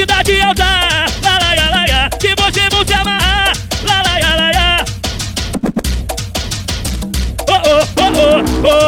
[0.00, 0.64] cidade alta!
[1.22, 3.52] Lá, lá, que você vão se amarrar!
[3.84, 4.02] Lá.
[7.46, 8.12] Oh, oh, oh,
[8.64, 8.78] oh,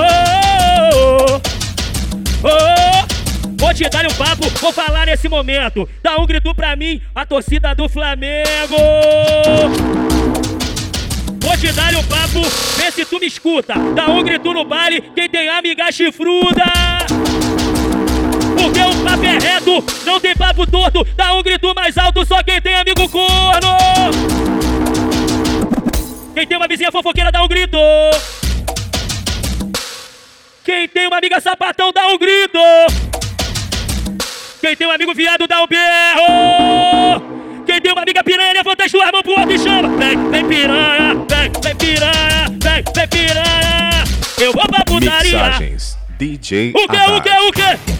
[0.95, 1.41] oh,
[2.45, 3.07] oh, oh.
[3.59, 5.87] Vou te dar um papo, vou falar nesse momento.
[6.03, 8.77] Dá um grito pra mim, a torcida do Flamengo!
[11.43, 12.41] Vou te dar um papo,
[12.79, 13.75] vê se tu me escuta.
[13.95, 16.65] Dá um grito no baile, quem tem amiga chifruda.
[20.05, 21.07] Não tem papo torto.
[21.17, 23.77] Dá um grito mais alto, só quem tem amigo corno.
[26.35, 27.79] Quem tem uma vizinha fofoqueira, dá um grito.
[30.65, 32.59] Quem tem uma amiga sapatão, dá um grito.
[34.61, 37.33] Quem tem um amigo viado, dá um berro.
[37.67, 39.89] Quem tem uma amiga piranha, levanta as duas mãos pro alto e chama.
[39.97, 44.05] Vem, vem piranha, vem, vem piranha, vem, vem piranha.
[44.39, 45.39] Eu vou pra putaria.
[45.45, 47.92] Mixagens DJ O que, o que, o que?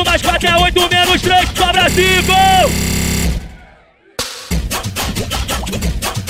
[0.00, 2.32] 4 mais 4 é 8, menos 3, sobra 5.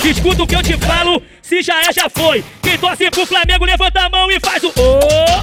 [0.03, 2.43] Escuta o que eu te falo, se já é, já foi.
[2.61, 4.73] Quem torce pro Flamengo, levanta a mão e faz o.
[4.75, 5.41] Oh!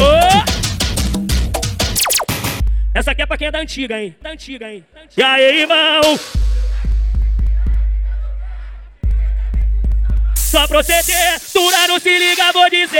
[0.00, 0.44] Oh!
[2.94, 4.14] Essa aqui é pra quem é da antiga, hein?
[4.20, 4.84] Da antiga, hein?
[4.92, 5.20] Da antiga.
[5.20, 6.18] E aí, irmão?
[10.34, 12.97] Só proceder, Dura não se liga, vou dizer.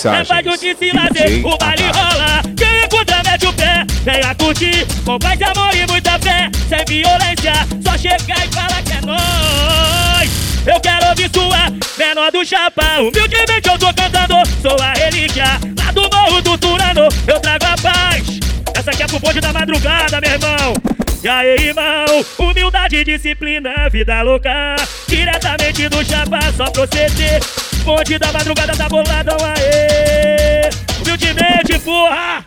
[0.00, 2.42] Mixagens, É mais de se lazer, o baile rola.
[2.56, 3.84] Quem encontra, mete o pé.
[4.02, 6.50] Venha curtir, com paz, amor e muita fé.
[6.68, 7.52] Sem violência,
[7.84, 10.30] só chegar e falar que é nóis.
[10.66, 13.00] Eu quero ouvir sua menor do chapa.
[13.00, 15.44] Humildemente eu tô cantando, sou a relíquia.
[15.78, 18.40] Lá do morro do Turano, eu trago a paz.
[18.74, 20.74] Essa aqui é pro bonde da madrugada, meu irmão.
[21.22, 24.76] E aí, irmão, humildade, disciplina, vida louca.
[25.06, 27.40] Diretamente do chapa, só proceder.
[27.84, 30.70] Bonde da madrugada da boladão, aê.
[31.00, 32.39] Humildemente, porra.